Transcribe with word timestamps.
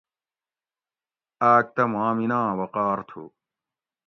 آک 1.51 1.65
تہ 1.75 1.83
ماں 1.91 2.11
میناں 2.17 2.49
وقار 2.59 2.99
تھو 3.09 3.23